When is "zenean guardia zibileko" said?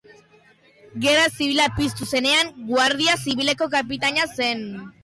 2.17-3.71